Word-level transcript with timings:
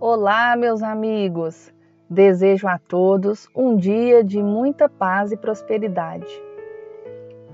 Olá, 0.00 0.54
meus 0.54 0.80
amigos! 0.80 1.74
Desejo 2.08 2.68
a 2.68 2.78
todos 2.78 3.48
um 3.52 3.74
dia 3.74 4.22
de 4.22 4.40
muita 4.40 4.88
paz 4.88 5.32
e 5.32 5.36
prosperidade. 5.36 6.40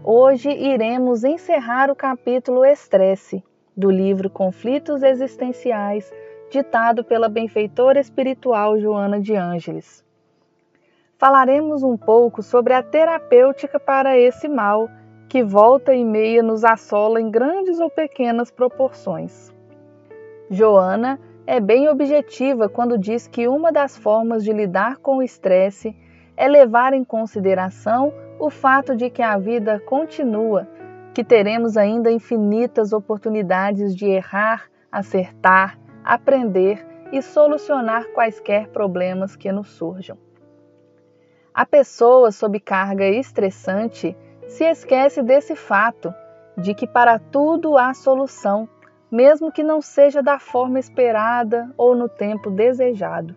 Hoje 0.05 0.51
iremos 0.51 1.25
encerrar 1.25 1.91
o 1.91 1.97
capítulo 1.97 2.63
Estresse 2.63 3.43
do 3.75 3.91
livro 3.91 4.29
Conflitos 4.29 5.03
Existenciais, 5.03 6.13
ditado 6.51 7.03
pela 7.03 7.31
benfeitora 7.31 7.99
espiritual 7.99 8.79
Joana 8.79 9.19
de 9.19 9.35
Ângeles. 9.35 10.05
Falaremos 11.17 11.83
um 11.83 11.97
pouco 11.97 12.43
sobre 12.43 12.75
a 12.75 12.83
terapêutica 12.83 13.81
para 13.81 14.19
esse 14.19 14.49
mal 14.51 14.91
que 15.31 15.43
volta 15.43 15.95
e 15.95 16.05
meia 16.05 16.43
nos 16.43 16.63
assola 16.63 17.23
em 17.23 17.31
grandes 17.31 17.81
ou 17.81 17.89
pequenas 17.89 18.51
proporções. 18.51 19.51
Joana 20.51 21.19
é 21.47 21.61
bem 21.61 21.89
objetiva 21.89 22.69
quando 22.69 22.99
diz 22.99 23.27
que 23.29 23.47
uma 23.47 23.71
das 23.71 23.97
formas 23.97 24.43
de 24.43 24.53
lidar 24.53 24.97
com 24.99 25.19
o 25.19 25.23
estresse 25.23 25.95
é 26.37 26.49
levar 26.49 26.93
em 26.95 27.05
consideração 27.05 28.13
o 28.39 28.51
fato 28.51 28.97
de 28.97 29.11
que 29.11 29.23
a 29.23 29.39
vida 29.39 29.79
continua, 29.81 30.67
que 31.13 31.23
teremos 31.23 31.77
ainda 31.77 32.11
infinitas 32.11 32.93
oportunidades 32.93 33.95
de 33.95 34.07
errar, 34.07 34.69
acertar, 34.91 35.79
aprender 36.03 36.85
e 37.13 37.21
solucionar 37.23 38.07
quaisquer 38.09 38.69
problemas 38.69 39.37
que 39.37 39.53
nos 39.53 39.69
surjam. 39.69 40.17
A 41.53 41.65
pessoa 41.65 42.33
sob 42.33 42.59
carga 42.59 43.07
estressante 43.07 44.17
se 44.49 44.65
esquece 44.65 45.23
desse 45.23 45.55
fato, 45.55 46.13
de 46.57 46.75
que 46.75 46.87
para 46.87 47.19
tudo 47.19 47.77
há 47.77 47.95
solução 47.95 48.69
mesmo 49.11 49.53
que 49.53 49.63
não 49.63 49.81
seja 49.81 50.23
da 50.23 50.39
forma 50.39 50.79
esperada 50.79 51.71
ou 51.77 51.95
no 51.95 52.09
tempo 52.09 52.51
desejado. 52.51 53.35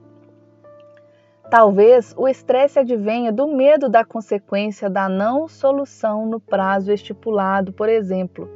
Talvez 1.49 2.13
o 2.17 2.27
estresse 2.27 2.77
advenha 2.77 3.31
do 3.31 3.47
medo 3.47 3.87
da 3.87 4.03
consequência 4.03 4.89
da 4.89 5.07
não 5.07 5.47
solução 5.47 6.25
no 6.25 6.41
prazo 6.41 6.91
estipulado, 6.91 7.71
por 7.71 7.87
exemplo. 7.87 8.49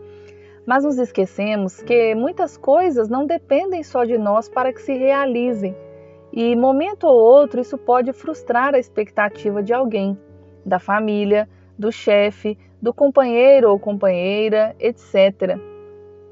Mas 0.65 0.83
nos 0.83 0.97
esquecemos 0.97 1.81
que 1.81 2.13
muitas 2.15 2.57
coisas 2.57 3.07
não 3.07 3.25
dependem 3.25 3.81
só 3.81 4.03
de 4.03 4.17
nós 4.17 4.49
para 4.49 4.73
que 4.73 4.81
se 4.81 4.93
realizem, 4.93 5.75
e 6.33 6.55
momento 6.55 7.05
ou 7.05 7.17
outro 7.17 7.61
isso 7.61 7.77
pode 7.77 8.11
frustrar 8.13 8.75
a 8.75 8.79
expectativa 8.79 9.63
de 9.63 9.73
alguém, 9.73 10.17
da 10.65 10.79
família, 10.79 11.47
do 11.77 11.91
chefe, 11.91 12.57
do 12.81 12.93
companheiro 12.93 13.69
ou 13.69 13.79
companheira, 13.79 14.75
etc. 14.79 15.57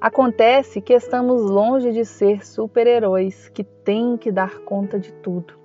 Acontece 0.01 0.79
que 0.79 0.93
estamos 0.93 1.41
longe 1.41 1.91
de 1.91 2.05
ser 2.05 2.45
super-heróis 2.45 3.49
que 3.49 3.65
têm 3.65 4.15
que 4.15 4.31
dar 4.31 4.59
conta 4.59 4.97
de 4.97 5.11
tudo. 5.11 5.59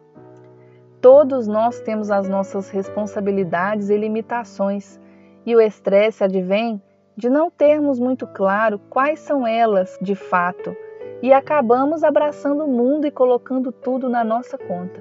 Todos 1.01 1.47
nós 1.47 1.79
temos 1.81 2.11
as 2.11 2.29
nossas 2.29 2.69
responsabilidades 2.69 3.91
e 3.91 3.97
limitações, 3.97 4.99
e 5.47 5.55
o 5.55 5.61
estresse 5.61 6.25
advém 6.25 6.83
de 7.17 7.31
não 7.31 7.49
termos 7.49 8.01
muito 8.01 8.27
claro 8.27 8.81
quais 8.91 9.21
são 9.21 9.47
elas 9.47 9.97
de 10.03 10.17
fato 10.17 10.75
e 11.23 11.33
acabamos 11.33 12.03
abraçando 12.03 12.65
o 12.65 12.69
mundo 12.69 13.07
e 13.07 13.13
colocando 13.13 13.71
tudo 13.71 14.09
na 14.09 14.25
nossa 14.25 14.59
conta. 14.59 15.01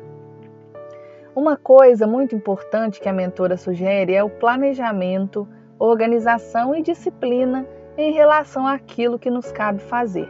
Uma 1.36 1.58
coisa 1.58 2.06
muito 2.06 2.36
importante 2.36 3.02
que 3.02 3.10
a 3.10 3.14
mentora 3.14 3.58
sugere 3.58 4.14
é 4.14 4.24
o 4.24 4.30
planejamento, 4.30 5.48
organização 5.80 6.76
e 6.76 6.84
disciplina 6.84 7.66
em 7.98 8.12
relação 8.12 8.68
àquilo 8.68 9.20
que 9.20 9.30
nos 9.30 9.52
cabe 9.52 9.80
fazer. 9.80 10.30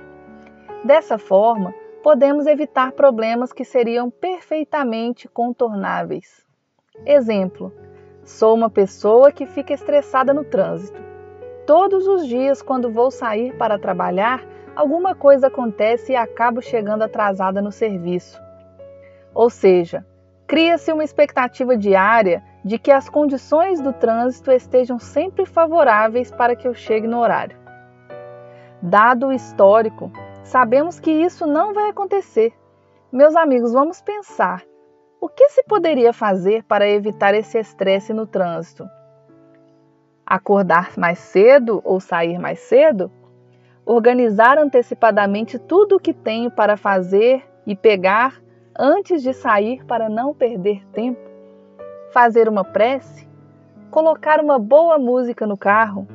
Dessa 0.84 1.18
forma, 1.18 1.74
podemos 2.04 2.46
evitar 2.46 2.92
problemas 2.92 3.54
que 3.54 3.64
seriam 3.64 4.10
perfeitamente 4.10 5.28
contornáveis. 5.28 6.46
Exemplo: 7.06 7.74
sou 8.24 8.54
uma 8.54 8.70
pessoa 8.70 9.32
que 9.32 9.46
fica 9.46 9.74
estressada 9.74 10.34
no 10.34 10.44
trânsito. 10.44 11.02
Todos 11.66 12.08
os 12.08 12.28
dias, 12.28 12.62
quando 12.62 12.92
vou 12.92 13.10
sair 13.10 13.56
para 13.58 13.80
trabalhar, 13.80 14.44
alguma 14.76 15.16
coisa 15.16 15.48
acontece 15.48 16.12
e 16.12 16.16
acabo 16.16 16.62
chegando 16.62 17.04
atrasada 17.04 17.62
no 17.62 17.72
serviço. 17.72 18.42
Ou 19.34 19.50
seja, 19.50 20.06
cria-se 20.46 20.92
uma 20.92 21.04
expectativa 21.04 21.78
diária 21.78 22.44
de 22.64 22.80
que 22.80 22.92
as 22.92 23.10
condições 23.10 23.82
do 23.82 23.92
trânsito 23.92 24.52
estejam 24.52 24.98
sempre 24.98 25.46
favoráveis 25.46 26.32
para 26.32 26.56
que 26.56 26.68
eu 26.68 26.74
chegue 26.74 27.08
no 27.08 27.20
horário. 27.20 27.58
Dado 28.82 29.28
o 29.28 29.34
histórico, 29.34 30.12
sabemos 30.44 31.00
que 31.00 31.12
isso 31.12 31.46
não 31.46 31.74
vai 31.74 31.90
acontecer. 31.90 32.54
Meus 33.12 33.36
amigos, 33.36 33.74
vamos 33.74 34.02
pensar. 34.02 34.64
O 35.20 35.30
que 35.30 35.50
se 35.50 35.64
poderia 35.64 36.12
fazer 36.12 36.64
para 36.64 36.88
evitar 36.88 37.34
esse 37.34 37.58
estresse 37.58 38.14
no 38.14 38.26
trânsito? 38.26 38.90
Acordar 40.26 40.92
mais 40.98 41.20
cedo 41.20 41.82
ou 41.84 42.00
sair 42.00 42.38
mais 42.40 42.60
cedo? 42.60 43.12
Organizar 43.86 44.58
antecipadamente 44.58 45.60
tudo 45.60 45.96
o 45.96 46.00
que 46.00 46.14
tenho 46.14 46.50
para 46.50 46.78
fazer 46.78 47.44
e 47.66 47.76
pegar 47.76 48.42
antes 48.78 49.22
de 49.22 49.34
sair 49.34 49.86
para 49.86 50.10
não 50.10 50.34
perder 50.34 50.86
tempo? 50.88 51.33
Fazer 52.14 52.48
uma 52.48 52.64
prece, 52.64 53.28
colocar 53.90 54.40
uma 54.40 54.60
boa 54.60 55.00
música 55.00 55.48
no 55.48 55.58
carro 55.58 56.08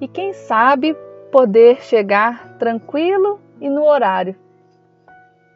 e, 0.00 0.06
quem 0.06 0.32
sabe, 0.32 0.96
poder 1.32 1.82
chegar 1.82 2.56
tranquilo 2.56 3.40
e 3.60 3.68
no 3.68 3.82
horário. 3.82 4.36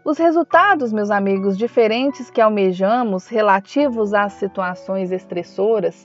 Os 0.04 0.18
resultados, 0.18 0.92
meus 0.92 1.10
amigos, 1.10 1.56
diferentes 1.56 2.28
que 2.28 2.40
almejamos 2.40 3.28
relativos 3.28 4.12
às 4.12 4.32
situações 4.32 5.12
estressoras 5.12 6.04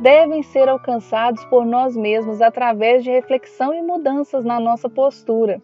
devem 0.00 0.42
ser 0.42 0.68
alcançados 0.68 1.44
por 1.46 1.66
nós 1.66 1.94
mesmos 1.94 2.40
através 2.40 3.04
de 3.04 3.10
reflexão 3.10 3.74
e 3.74 3.82
mudanças 3.82 4.44
na 4.44 4.58
nossa 4.58 4.88
postura. 4.88 5.60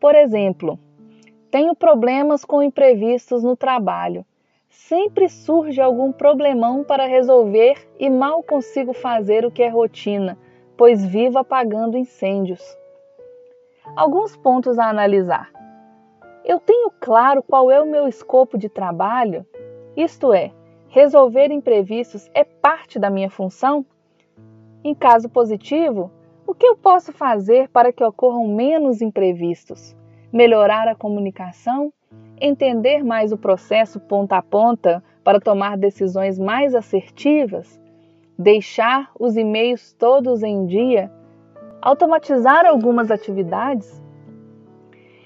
Por 0.00 0.14
exemplo, 0.14 0.78
tenho 1.50 1.74
problemas 1.74 2.44
com 2.44 2.62
imprevistos 2.62 3.42
no 3.42 3.54
trabalho 3.54 4.24
sempre 4.74 5.28
surge 5.28 5.80
algum 5.80 6.12
problemão 6.12 6.82
para 6.82 7.06
resolver 7.06 7.88
e 7.98 8.10
mal 8.10 8.42
consigo 8.42 8.92
fazer 8.92 9.44
o 9.44 9.50
que 9.50 9.62
é 9.62 9.68
rotina, 9.68 10.36
pois 10.76 11.04
vivo 11.04 11.38
apagando 11.38 11.96
incêndios. 11.96 12.60
Alguns 13.96 14.36
pontos 14.36 14.78
a 14.78 14.88
analisar. 14.88 15.50
Eu 16.44 16.58
tenho 16.58 16.90
claro 17.00 17.42
qual 17.42 17.70
é 17.70 17.80
o 17.80 17.86
meu 17.86 18.08
escopo 18.08 18.58
de 18.58 18.68
trabalho? 18.68 19.46
Isto 19.96 20.32
é, 20.32 20.52
resolver 20.88 21.50
imprevistos 21.52 22.28
é 22.34 22.44
parte 22.44 22.98
da 22.98 23.08
minha 23.08 23.30
função? 23.30 23.86
Em 24.82 24.94
caso 24.94 25.28
positivo, 25.28 26.10
o 26.46 26.54
que 26.54 26.66
eu 26.66 26.76
posso 26.76 27.12
fazer 27.12 27.68
para 27.68 27.92
que 27.92 28.04
ocorram 28.04 28.46
menos 28.48 29.00
imprevistos? 29.00 29.96
Melhorar 30.32 30.88
a 30.88 30.94
comunicação? 30.94 31.92
Entender 32.40 33.02
mais 33.02 33.32
o 33.32 33.38
processo 33.38 34.00
ponta 34.00 34.36
a 34.36 34.42
ponta 34.42 35.02
para 35.22 35.40
tomar 35.40 35.76
decisões 35.76 36.38
mais 36.38 36.74
assertivas, 36.74 37.80
deixar 38.38 39.10
os 39.18 39.36
e-mails 39.36 39.92
todos 39.94 40.42
em 40.42 40.66
dia, 40.66 41.10
automatizar 41.80 42.66
algumas 42.66 43.10
atividades? 43.10 44.02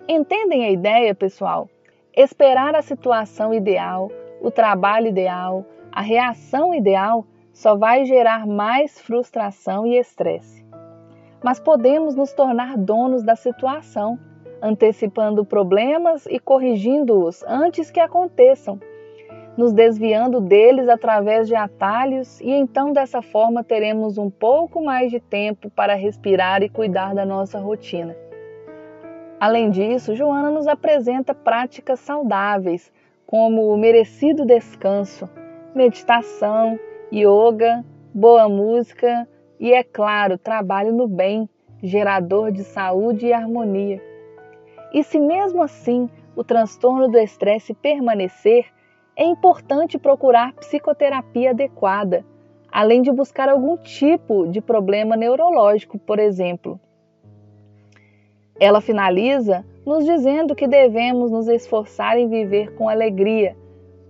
Entendem 0.06 0.64
a 0.64 0.70
ideia, 0.70 1.14
pessoal? 1.14 1.68
Esperar 2.14 2.74
a 2.74 2.82
situação 2.82 3.52
ideal, 3.52 4.10
o 4.40 4.50
trabalho 4.50 5.08
ideal, 5.08 5.64
a 5.92 6.00
reação 6.00 6.74
ideal 6.74 7.26
só 7.52 7.76
vai 7.76 8.04
gerar 8.04 8.46
mais 8.46 9.00
frustração 9.00 9.86
e 9.86 9.98
estresse. 9.98 10.64
Mas 11.42 11.58
podemos 11.58 12.14
nos 12.14 12.32
tornar 12.32 12.76
donos 12.76 13.22
da 13.22 13.36
situação 13.36 14.18
antecipando 14.62 15.44
problemas 15.44 16.26
e 16.26 16.38
corrigindo-os 16.38 17.44
antes 17.46 17.90
que 17.90 18.00
aconteçam, 18.00 18.80
nos 19.56 19.72
desviando 19.72 20.40
deles 20.40 20.88
através 20.88 21.48
de 21.48 21.54
atalhos, 21.54 22.40
e 22.40 22.50
então 22.50 22.92
dessa 22.92 23.20
forma 23.20 23.64
teremos 23.64 24.16
um 24.16 24.30
pouco 24.30 24.82
mais 24.84 25.10
de 25.10 25.18
tempo 25.18 25.68
para 25.70 25.94
respirar 25.94 26.62
e 26.62 26.68
cuidar 26.68 27.14
da 27.14 27.26
nossa 27.26 27.58
rotina. 27.58 28.16
Além 29.40 29.70
disso, 29.70 30.14
Joana 30.14 30.50
nos 30.50 30.66
apresenta 30.66 31.34
práticas 31.34 32.00
saudáveis, 32.00 32.92
como 33.26 33.72
o 33.72 33.76
merecido 33.76 34.44
descanso, 34.44 35.28
meditação, 35.74 36.78
yoga, 37.12 37.84
boa 38.14 38.48
música 38.48 39.28
e, 39.60 39.72
é 39.72 39.82
claro, 39.82 40.38
trabalho 40.38 40.92
no 40.92 41.06
bem, 41.06 41.48
gerador 41.82 42.50
de 42.50 42.64
saúde 42.64 43.26
e 43.26 43.32
harmonia. 43.32 44.07
E 44.92 45.02
se 45.02 45.18
mesmo 45.18 45.62
assim 45.62 46.08
o 46.34 46.42
transtorno 46.42 47.08
do 47.08 47.18
estresse 47.18 47.74
permanecer, 47.74 48.66
é 49.16 49.24
importante 49.24 49.98
procurar 49.98 50.54
psicoterapia 50.54 51.50
adequada, 51.50 52.24
além 52.70 53.02
de 53.02 53.10
buscar 53.10 53.48
algum 53.48 53.76
tipo 53.76 54.46
de 54.46 54.60
problema 54.60 55.16
neurológico, 55.16 55.98
por 55.98 56.18
exemplo. 56.18 56.80
Ela 58.60 58.80
finaliza 58.80 59.64
nos 59.84 60.04
dizendo 60.04 60.54
que 60.54 60.68
devemos 60.68 61.30
nos 61.30 61.48
esforçar 61.48 62.18
em 62.18 62.28
viver 62.28 62.74
com 62.74 62.88
alegria, 62.88 63.56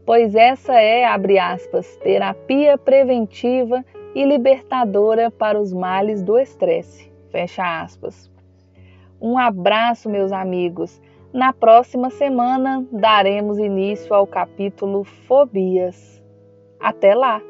pois 0.05 0.35
essa 0.35 0.75
é, 0.75 1.05
abre 1.05 1.39
aspas, 1.39 1.97
terapia 1.99 2.77
preventiva 2.77 3.85
e 4.15 4.25
libertadora 4.25 5.31
para 5.31 5.61
os 5.61 5.73
males 5.73 6.23
do 6.23 6.39
estresse. 6.39 7.11
Fecha 7.31 7.83
aspas. 7.83 8.31
Um 9.21 9.37
abraço, 9.37 10.09
meus 10.09 10.33
amigos. 10.33 11.01
Na 11.33 11.53
próxima 11.53 12.09
semana 12.11 12.87
daremos 12.91 13.59
início 13.59 14.15
ao 14.15 14.27
capítulo 14.27 15.05
Fobias. 15.05 16.23
Até 16.81 17.15
lá! 17.15 17.43